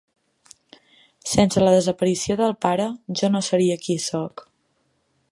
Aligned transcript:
Sense 1.31 1.63
la 1.65 1.73
desaparició 1.75 2.37
del 2.39 2.55
pare 2.67 2.87
jo 3.21 3.29
no 3.35 3.43
seria 3.49 3.77
qui 3.85 3.99
sóc. 4.07 4.43